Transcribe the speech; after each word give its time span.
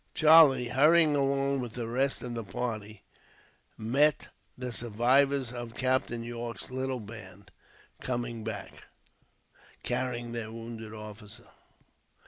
Charlie, 0.15 0.69
hurrying 0.69 1.15
along 1.15 1.59
with 1.59 1.73
the 1.73 1.87
rest 1.87 2.23
of 2.23 2.33
the 2.33 2.43
party, 2.43 3.03
met 3.77 4.29
the 4.57 4.73
survivors 4.73 5.51
of 5.53 5.75
Captain 5.75 6.23
Yorke's 6.23 6.71
little 6.71 6.99
band 6.99 7.51
coming 8.01 8.43
back, 8.43 8.85
carrying 9.83 10.31
their 10.31 10.51
wounded 10.51 10.91
officer. 10.91 11.49